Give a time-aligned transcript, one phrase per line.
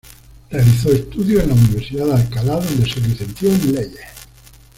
[0.49, 4.01] Realizó estudios en la Universidad de Alcalá, donde se licenció en Leyes.